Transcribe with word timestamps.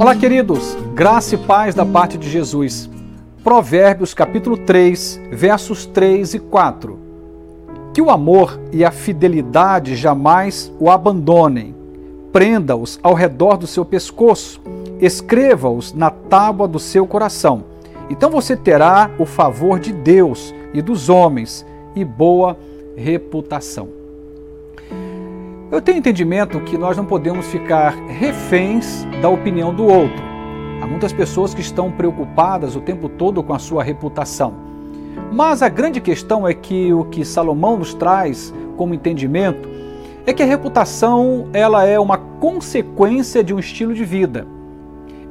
Olá, 0.00 0.16
queridos, 0.16 0.78
graça 0.94 1.34
e 1.34 1.38
paz 1.38 1.74
da 1.74 1.84
parte 1.84 2.16
de 2.16 2.26
Jesus. 2.26 2.88
Provérbios 3.44 4.14
capítulo 4.14 4.56
3, 4.56 5.20
versos 5.30 5.84
3 5.84 6.32
e 6.32 6.38
4. 6.38 6.98
Que 7.92 8.00
o 8.00 8.08
amor 8.08 8.58
e 8.72 8.82
a 8.82 8.90
fidelidade 8.90 9.94
jamais 9.94 10.72
o 10.80 10.88
abandonem. 10.88 11.74
Prenda-os 12.32 12.98
ao 13.02 13.12
redor 13.12 13.58
do 13.58 13.66
seu 13.66 13.84
pescoço, 13.84 14.62
escreva-os 15.02 15.92
na 15.92 16.08
tábua 16.08 16.66
do 16.66 16.78
seu 16.78 17.06
coração. 17.06 17.64
Então 18.08 18.30
você 18.30 18.56
terá 18.56 19.10
o 19.18 19.26
favor 19.26 19.78
de 19.78 19.92
Deus 19.92 20.54
e 20.72 20.80
dos 20.80 21.10
homens 21.10 21.66
e 21.94 22.06
boa 22.06 22.56
reputação. 22.96 23.99
Eu 25.72 25.80
tenho 25.80 25.98
entendimento 25.98 26.58
que 26.62 26.76
nós 26.76 26.96
não 26.96 27.04
podemos 27.04 27.46
ficar 27.46 27.94
reféns 28.08 29.06
da 29.22 29.28
opinião 29.28 29.72
do 29.72 29.84
outro. 29.84 30.20
Há 30.82 30.86
muitas 30.86 31.12
pessoas 31.12 31.54
que 31.54 31.60
estão 31.60 31.92
preocupadas 31.92 32.74
o 32.74 32.80
tempo 32.80 33.08
todo 33.08 33.40
com 33.40 33.54
a 33.54 33.58
sua 33.60 33.84
reputação. 33.84 34.52
Mas 35.30 35.62
a 35.62 35.68
grande 35.68 36.00
questão 36.00 36.46
é 36.46 36.52
que 36.52 36.92
o 36.92 37.04
que 37.04 37.24
Salomão 37.24 37.76
nos 37.76 37.94
traz 37.94 38.52
como 38.76 38.94
entendimento 38.94 39.68
é 40.26 40.32
que 40.32 40.42
a 40.42 40.46
reputação 40.46 41.46
ela 41.52 41.84
é 41.84 42.00
uma 42.00 42.18
consequência 42.18 43.44
de 43.44 43.54
um 43.54 43.60
estilo 43.60 43.94
de 43.94 44.04
vida. 44.04 44.48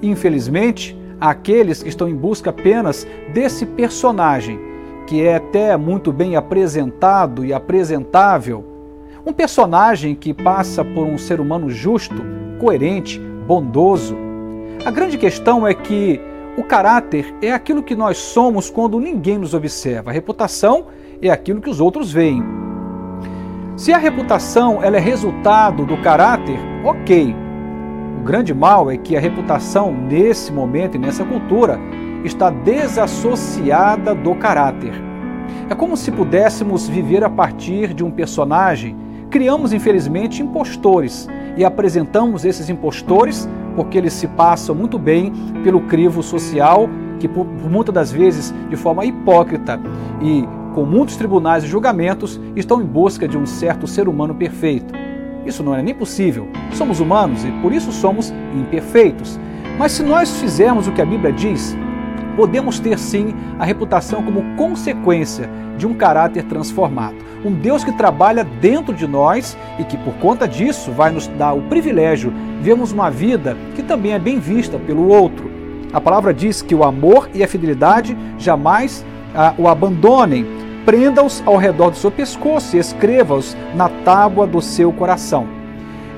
Infelizmente, 0.02 0.98
há 1.20 1.32
aqueles 1.32 1.84
que 1.84 1.90
estão 1.90 2.08
em 2.08 2.16
busca 2.16 2.50
apenas 2.50 3.06
desse 3.34 3.66
personagem, 3.66 4.58
que 5.06 5.22
é 5.22 5.36
até 5.36 5.76
muito 5.76 6.14
bem 6.14 6.38
apresentado 6.38 7.44
e 7.44 7.52
apresentável, 7.52 8.69
um 9.30 9.34
personagem 9.34 10.16
que 10.16 10.34
passa 10.34 10.84
por 10.84 11.06
um 11.06 11.16
ser 11.16 11.40
humano 11.40 11.70
justo, 11.70 12.26
coerente, 12.60 13.20
bondoso. 13.20 14.18
A 14.84 14.90
grande 14.90 15.20
questão 15.20 15.68
é 15.68 15.74
que 15.74 16.20
o 16.58 16.64
caráter 16.64 17.36
é 17.40 17.52
aquilo 17.52 17.84
que 17.84 17.96
nós 17.96 18.18
somos 18.18 18.72
quando 18.72 19.00
ninguém 19.00 19.38
nos 19.38 19.54
observa. 19.54 20.10
A 20.10 20.14
reputação 20.14 20.88
é 21.22 21.30
aquilo 21.30 21.62
que 21.62 21.70
os 21.70 21.80
outros 21.80 22.12
veem. 22.12 22.44
Se 23.78 23.94
a 23.94 24.00
reputação 24.00 24.84
ela 24.84 24.98
é 24.98 25.00
resultado 25.00 25.86
do 25.86 25.98
caráter, 25.98 26.58
ok. 26.84 27.36
O 28.20 28.24
grande 28.24 28.52
mal 28.52 28.90
é 28.90 28.98
que 28.98 29.16
a 29.16 29.20
reputação, 29.20 29.94
nesse 29.94 30.52
momento 30.52 30.96
e 30.96 31.00
nessa 31.00 31.24
cultura, 31.24 31.80
está 32.26 32.50
desassociada 32.50 34.16
do 34.16 34.34
caráter. 34.34 34.94
É 35.70 35.76
como 35.76 35.96
se 35.96 36.12
pudéssemos 36.12 36.88
viver 36.88 37.24
a 37.24 37.30
partir 37.30 37.94
de 37.94 38.04
um 38.04 38.10
personagem 38.10 38.98
criamos, 39.30 39.74
infelizmente, 39.74 40.42
impostores 40.42 41.28
e 41.56 41.64
apresentamos 41.64 42.46
esses 42.46 42.70
impostores 42.70 43.48
porque 43.76 43.98
eles 43.98 44.14
se 44.14 44.28
passam 44.28 44.76
muito 44.76 44.98
bem 44.98 45.32
pelo 45.64 45.82
crivo 45.82 46.22
social, 46.22 46.90
que 47.20 47.28
por, 47.28 47.46
muitas 47.46 47.94
das 47.94 48.12
vezes 48.12 48.54
de 48.70 48.76
forma 48.76 49.06
hipócrita 49.06 49.80
e 50.22 50.46
com 50.74 50.86
muitos 50.86 51.16
tribunais 51.16 51.64
e 51.64 51.68
julgamentos 51.68 52.40
estão 52.56 52.82
em 52.82 52.86
busca 52.86 53.28
de 53.28 53.38
um 53.38 53.46
certo 53.46 53.88
ser 53.88 54.08
humano 54.08 54.36
perfeito. 54.36 54.94
Isso 55.46 55.64
não 55.64 55.74
é 55.74 55.82
nem 55.82 55.94
possível. 55.94 56.48
Somos 56.74 57.00
humanos 57.00 57.44
e 57.44 57.52
por 57.62 57.74
isso 57.74 57.92
somos 57.92 58.34
imperfeitos. 58.54 59.40
Mas 59.78 59.94
se 59.94 60.04
nós 60.04 60.40
fizermos 60.40 60.88
o 60.88 60.92
que 60.92 61.02
a 61.02 61.06
Bíblia 61.06 61.32
diz, 61.32 61.76
podemos 62.36 62.80
ter 62.80 62.98
sim 62.98 63.34
a 63.58 63.66
reputação 63.66 64.24
como 64.24 64.56
consequência 64.56 65.50
de 65.78 65.88
um 65.88 65.94
caráter 65.94 66.44
transformado. 66.44 67.16
Um 67.44 67.54
Deus 67.54 67.84
que 67.84 67.92
trabalha 67.92 68.44
dentro 68.44 68.94
de 68.94 69.08
nós 69.08 69.58
e 69.80 69.84
que, 69.84 69.98
por 69.98 70.14
conta 70.16 70.48
disso, 70.48 70.92
vai 70.92 71.10
nos 71.10 71.28
dar 71.28 71.54
o 71.54 71.62
privilégio 71.64 72.32
de 72.32 72.64
vermos 72.64 72.92
uma 72.92 73.10
vida 73.10 73.56
que 73.76 73.82
também 73.82 74.14
é 74.14 74.20
bem 74.20 74.40
vista 74.40 74.78
pelo 74.78 75.08
outro. 75.08 75.50
A 75.92 76.02
palavra 76.02 76.34
diz 76.34 76.62
que 76.62 76.76
o 76.76 76.84
amor 76.84 77.30
e 77.34 77.44
a 77.44 77.48
fidelidade 77.48 78.16
jamais 78.38 79.06
ah, 79.34 79.54
o 79.58 79.68
abandonem. 79.68 80.46
Prenda-os 80.86 81.42
ao 81.46 81.56
redor 81.56 81.92
do 81.92 81.98
seu 81.98 82.12
pescoço 82.12 82.76
e 82.76 82.80
escreva-os 82.80 83.56
na 83.76 83.90
tábua 83.90 84.46
do 84.46 84.62
seu 84.62 84.92
coração. 84.92 85.48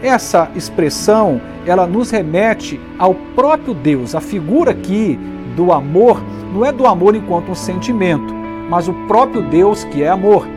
Essa 0.02 0.50
expressão, 0.56 1.40
ela 1.66 1.86
nos 1.86 2.10
remete 2.10 2.80
ao 2.98 3.14
próprio 3.14 3.74
Deus. 3.74 4.16
A 4.16 4.22
figura 4.22 4.72
aqui 4.72 5.20
do 5.56 5.72
amor 5.72 6.22
não 6.54 6.66
é 6.66 6.72
do 6.72 6.86
amor 6.86 7.16
enquanto 7.16 7.52
um 7.52 7.56
sentimento, 7.56 8.34
mas 8.70 8.88
o 8.88 8.94
próprio 9.08 9.42
Deus 9.42 9.84
que 9.84 10.04
é 10.04 10.10
amor. 10.10 10.48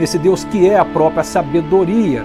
Esse 0.00 0.18
Deus 0.18 0.44
que 0.44 0.68
é 0.68 0.78
a 0.78 0.84
própria 0.84 1.22
sabedoria. 1.22 2.24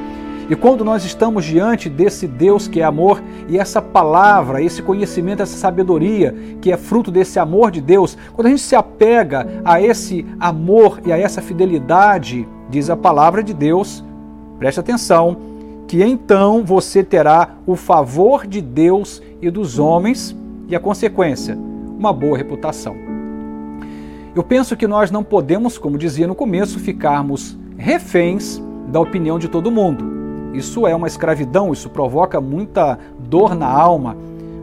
E 0.50 0.56
quando 0.56 0.84
nós 0.84 1.06
estamos 1.06 1.46
diante 1.46 1.88
desse 1.88 2.28
Deus 2.28 2.68
que 2.68 2.82
é 2.82 2.84
amor 2.84 3.22
e 3.48 3.58
essa 3.58 3.80
palavra, 3.80 4.64
esse 4.64 4.82
conhecimento, 4.82 5.44
essa 5.44 5.56
sabedoria 5.56 6.36
que 6.60 6.72
é 6.72 6.78
fruto 6.78 7.12
desse 7.12 7.38
amor 7.38 7.70
de 7.70 7.80
Deus, 7.80 8.18
quando 8.34 8.48
a 8.48 8.50
gente 8.50 8.64
se 8.64 8.76
apega 8.76 9.48
a 9.64 9.80
esse 9.80 10.26
amor 10.40 11.00
e 11.06 11.12
a 11.12 11.18
essa 11.20 11.40
fidelidade, 11.40 12.48
diz 12.68 12.90
a 12.90 12.98
palavra 12.98 13.44
de 13.44 13.54
Deus, 13.54 14.04
preste 14.58 14.80
atenção, 14.80 15.38
que 15.88 16.04
então 16.04 16.64
você 16.64 17.04
terá 17.04 17.58
o 17.68 17.76
favor 17.76 18.48
de 18.48 18.60
Deus 18.60 19.22
e 19.40 19.52
dos 19.52 19.78
homens 19.78 20.36
e 20.68 20.76
a 20.76 20.80
consequência, 20.80 21.58
uma 22.00 22.14
boa 22.14 22.38
reputação. 22.38 22.96
Eu 24.34 24.42
penso 24.42 24.78
que 24.78 24.88
nós 24.88 25.12
não 25.12 25.22
podemos, 25.22 25.78
como 25.78 25.98
dizia 25.98 26.26
no 26.26 26.34
começo, 26.34 26.80
ficarmos 26.80 27.58
reféns 27.78 28.64
da 28.88 29.02
opinião 29.02 29.38
de 29.38 29.50
todo 29.50 29.70
mundo. 29.70 30.54
Isso 30.54 30.88
é 30.88 30.96
uma 30.96 31.08
escravidão, 31.08 31.74
isso 31.74 31.90
provoca 31.90 32.40
muita 32.40 32.98
dor 33.20 33.54
na 33.54 33.68
alma, 33.68 34.16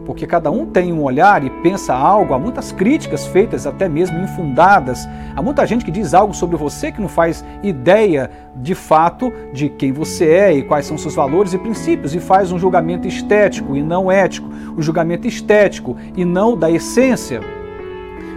porque 0.07 0.25
cada 0.25 0.51
um 0.51 0.65
tem 0.65 0.93
um 0.93 1.03
olhar 1.03 1.43
e 1.43 1.51
pensa 1.51 1.93
algo, 1.93 2.33
há 2.33 2.39
muitas 2.39 2.71
críticas 2.71 3.27
feitas, 3.27 3.67
até 3.67 3.89
mesmo 3.89 4.19
infundadas, 4.21 5.07
há 5.35 5.43
muita 5.43 5.67
gente 5.67 5.85
que 5.85 5.91
diz 5.91 6.15
algo 6.15 6.33
sobre 6.33 6.57
você 6.57 6.93
que 6.93 7.01
não 7.01 7.09
faz 7.09 7.45
ideia 7.63 8.31
de 8.55 8.75
fato 8.75 9.33
de 9.53 9.69
quem 9.69 9.93
você 9.93 10.31
é 10.31 10.53
e 10.55 10.63
quais 10.63 10.87
são 10.87 10.97
seus 10.97 11.15
valores 11.15 11.53
e 11.53 11.59
princípios 11.59 12.15
e 12.15 12.21
faz 12.21 12.53
um 12.53 12.59
julgamento 12.59 13.09
estético 13.09 13.77
e 13.77 13.83
não 13.83 14.11
ético, 14.11 14.49
o 14.77 14.79
um 14.79 14.83
julgamento 14.83 15.27
estético 15.27 15.97
e 16.17 16.25
não 16.25 16.57
da 16.57 16.71
essência. 16.71 17.41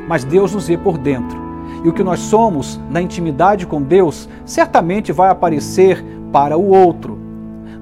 Mas 0.08 0.24
Deus 0.24 0.56
nos 0.56 0.68
vê 0.68 0.76
por 0.76 0.98
dentro. 0.98 1.38
E 1.86 1.88
o 1.88 1.94
que 1.94 2.04
nós 2.04 2.20
somos 2.20 2.80
na 2.90 3.00
intimidade 3.00 3.68
com 3.68 3.82
Deus 3.82 4.28
certamente 4.44 5.12
vai 5.12 5.30
aparecer 5.30 6.04
para 6.32 6.58
o 6.58 6.70
outro. 6.72 7.18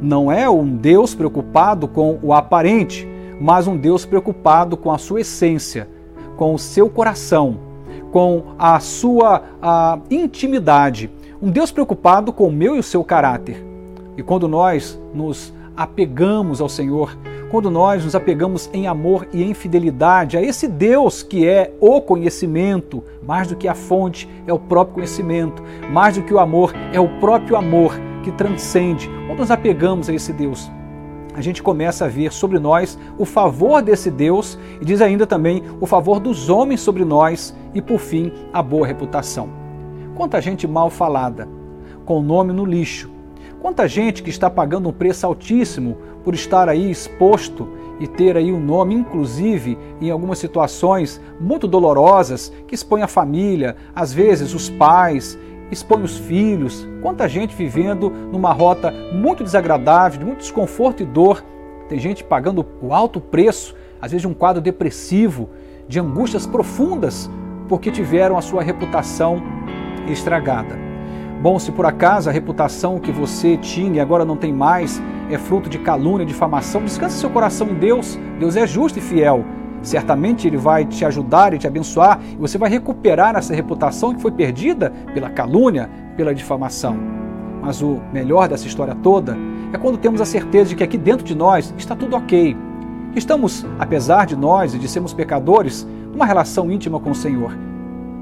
Não 0.01 0.31
é 0.31 0.47
um 0.47 0.75
Deus 0.75 1.15
preocupado 1.15 1.87
com 1.87 2.19
o 2.21 2.33
aparente, 2.33 3.07
mas 3.39 3.67
um 3.67 3.77
Deus 3.77 4.05
preocupado 4.05 4.75
com 4.77 4.91
a 4.91 4.97
sua 4.97 5.21
essência, 5.21 5.87
com 6.35 6.53
o 6.53 6.59
seu 6.59 6.89
coração, 6.89 7.59
com 8.11 8.43
a 8.57 8.79
sua 8.79 9.43
a 9.61 9.99
intimidade. 10.09 11.09
Um 11.41 11.51
Deus 11.51 11.71
preocupado 11.71 12.33
com 12.33 12.47
o 12.47 12.51
meu 12.51 12.75
e 12.75 12.79
o 12.79 12.83
seu 12.83 13.03
caráter. 13.03 13.63
E 14.17 14.23
quando 14.23 14.47
nós 14.47 14.99
nos 15.13 15.53
apegamos 15.75 16.59
ao 16.59 16.67
Senhor, 16.67 17.15
quando 17.51 17.69
nós 17.69 18.03
nos 18.03 18.15
apegamos 18.15 18.69
em 18.73 18.87
amor 18.87 19.27
e 19.31 19.43
em 19.43 19.53
fidelidade 19.53 20.35
a 20.35 20.41
esse 20.41 20.67
Deus 20.67 21.23
que 21.23 21.47
é 21.47 21.73
o 21.79 22.01
conhecimento, 22.01 23.03
mais 23.25 23.47
do 23.47 23.55
que 23.55 23.67
a 23.67 23.75
fonte, 23.75 24.27
é 24.45 24.51
o 24.51 24.59
próprio 24.59 24.95
conhecimento, 24.95 25.63
mais 25.91 26.17
do 26.17 26.23
que 26.23 26.33
o 26.33 26.39
amor, 26.39 26.73
é 26.91 26.99
o 26.99 27.19
próprio 27.19 27.55
amor 27.55 27.93
que 28.23 28.31
transcende. 28.31 29.09
Quando 29.27 29.39
nos 29.39 29.51
apegamos 29.51 30.09
a 30.09 30.13
esse 30.13 30.33
Deus, 30.33 30.69
a 31.37 31.41
gente 31.41 31.61
começa 31.61 32.05
a 32.05 32.07
ver 32.07 32.33
sobre 32.33 32.57
nós 32.57 32.97
o 33.15 33.23
favor 33.23 33.79
desse 33.79 34.09
Deus 34.09 34.57
e 34.81 34.83
diz 34.83 35.01
ainda 35.01 35.27
também 35.27 35.61
o 35.79 35.85
favor 35.85 36.19
dos 36.19 36.49
homens 36.49 36.81
sobre 36.81 37.05
nós 37.05 37.55
e, 37.75 37.81
por 37.81 37.99
fim, 37.99 38.31
a 38.51 38.63
boa 38.63 38.87
reputação. 38.87 39.47
Quanta 40.15 40.41
gente 40.41 40.67
mal 40.67 40.89
falada, 40.89 41.47
com 42.05 42.17
o 42.17 42.23
nome 42.23 42.51
no 42.51 42.65
lixo, 42.65 43.11
Quanta 43.59 43.87
gente 43.87 44.21
que 44.21 44.29
está 44.29 44.49
pagando 44.49 44.87
um 44.87 44.93
preço 44.93 45.25
altíssimo 45.25 45.97
por 46.23 46.35
estar 46.35 46.69
aí 46.69 46.91
exposto 46.91 47.67
e 47.99 48.07
ter 48.07 48.37
aí 48.37 48.51
o 48.51 48.57
um 48.57 48.63
nome, 48.63 48.93
inclusive 48.93 49.77
em 49.99 50.11
algumas 50.11 50.37
situações 50.37 51.19
muito 51.39 51.67
dolorosas, 51.67 52.53
que 52.67 52.75
expõe 52.75 53.01
a 53.01 53.07
família, 53.07 53.75
às 53.95 54.13
vezes 54.13 54.53
os 54.53 54.69
pais, 54.69 55.37
expõe 55.71 56.03
os 56.03 56.17
filhos. 56.17 56.87
Quanta 57.01 57.27
gente 57.27 57.55
vivendo 57.55 58.09
numa 58.09 58.51
rota 58.51 58.91
muito 59.13 59.43
desagradável, 59.43 60.19
de 60.19 60.25
muito 60.25 60.39
desconforto 60.39 61.03
e 61.03 61.05
dor. 61.05 61.43
Tem 61.89 61.99
gente 61.99 62.23
pagando 62.23 62.65
o 62.81 62.93
alto 62.93 63.19
preço, 63.19 63.75
às 64.01 64.11
vezes 64.11 64.21
de 64.21 64.27
um 64.27 64.33
quadro 64.33 64.61
depressivo, 64.61 65.49
de 65.87 65.99
angústias 65.99 66.45
profundas, 66.45 67.29
porque 67.67 67.91
tiveram 67.91 68.37
a 68.37 68.41
sua 68.41 68.61
reputação 68.61 69.41
estragada. 70.07 70.77
Bom, 71.41 71.59
se 71.59 71.71
por 71.71 71.85
acaso 71.85 72.29
a 72.29 72.33
reputação 72.33 72.99
que 72.99 73.11
você 73.11 73.57
tinha 73.57 73.97
e 73.97 73.99
agora 73.99 74.25
não 74.25 74.35
tem 74.35 74.51
mais 74.51 75.01
é 75.29 75.37
fruto 75.37 75.69
de 75.69 75.77
calúnia, 75.77 76.25
difamação, 76.25 76.83
descanse 76.83 77.19
seu 77.19 77.29
coração 77.29 77.67
em 77.69 77.75
Deus. 77.75 78.17
Deus 78.39 78.55
é 78.55 78.65
justo 78.65 78.97
e 78.97 79.01
fiel. 79.01 79.45
Certamente 79.81 80.47
Ele 80.47 80.57
vai 80.57 80.85
te 80.85 81.05
ajudar 81.05 81.53
e 81.53 81.57
te 81.57 81.67
abençoar 81.67 82.19
e 82.33 82.35
você 82.35 82.57
vai 82.57 82.69
recuperar 82.69 83.35
essa 83.35 83.53
reputação 83.53 84.13
que 84.13 84.21
foi 84.21 84.31
perdida 84.31 84.91
pela 85.13 85.29
calúnia, 85.29 85.89
pela 86.15 86.33
difamação. 86.33 86.97
Mas 87.61 87.81
o 87.81 88.01
melhor 88.13 88.47
dessa 88.47 88.67
história 88.67 88.95
toda 88.95 89.37
é 89.73 89.77
quando 89.77 89.97
temos 89.97 90.21
a 90.21 90.25
certeza 90.25 90.69
de 90.69 90.75
que 90.75 90.83
aqui 90.83 90.97
dentro 90.97 91.25
de 91.25 91.35
nós 91.35 91.73
está 91.77 91.95
tudo 91.95 92.15
ok. 92.15 92.55
Estamos, 93.15 93.65
apesar 93.79 94.25
de 94.25 94.35
nós 94.35 94.73
e 94.73 94.79
de 94.79 94.87
sermos 94.87 95.13
pecadores, 95.13 95.87
numa 96.11 96.25
relação 96.25 96.71
íntima 96.71 96.99
com 96.99 97.11
o 97.11 97.15
Senhor. 97.15 97.57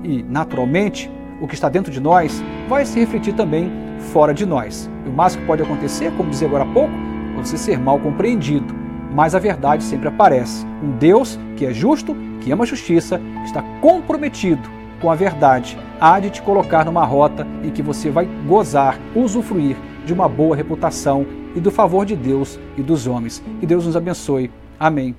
E, 0.04 0.24
naturalmente, 0.24 1.12
o 1.42 1.48
que 1.48 1.54
está 1.54 1.69
dentro 1.69 1.92
de 1.92 2.00
nós 2.00 2.44
vai 2.68 2.86
se 2.86 3.00
refletir 3.00 3.34
também 3.34 3.72
fora 4.00 4.34
de 4.34 4.46
nós. 4.46 4.90
E 5.06 5.10
o 5.10 5.12
máximo 5.12 5.42
que 5.42 5.48
pode 5.48 5.63
acontecer, 5.63 6.12
como 6.16 6.30
dizia 6.30 6.48
agora 6.48 6.63
há 6.63 6.74
pouco, 6.74 6.94
é 7.38 7.42
você 7.42 7.58
ser 7.58 7.80
mal 7.80 8.00
compreendido. 8.00 8.85
Mas 9.13 9.36
a 9.36 9.40
verdade 9.40 9.84
sempre 9.84 10.07
aparece. 10.07 10.66
Um 10.84 10.92
Deus 10.98 11.40
que 11.56 11.66
é 11.66 11.74
justo, 11.74 12.16
que 12.42 12.52
ama 12.52 12.63
a 12.63 12.68
justiça, 12.68 13.18
que 13.18 13.46
está 13.46 13.62
comprometido 13.81 14.69
com 15.02 15.12
a 15.12 15.16
verdade, 15.16 15.78
há 16.00 16.19
de 16.19 16.30
te 16.30 16.42
colocar 16.42 16.86
numa 16.86 17.06
rota 17.06 17.46
em 17.63 17.69
que 17.69 17.81
você 17.81 18.10
vai 18.10 18.28
gozar, 18.48 19.00
usufruir 19.16 19.75
de 20.06 20.13
uma 20.13 20.30
boa 20.30 20.56
reputação 20.56 21.25
e 21.56 21.60
do 21.60 21.72
favor 21.72 22.06
de 22.06 22.16
Deus 22.16 22.60
e 22.78 22.81
dos 22.81 23.07
homens. 23.07 23.44
Que 23.60 23.66
Deus 23.66 23.86
nos 23.86 23.96
abençoe. 23.96 24.52
Amém. 24.80 25.16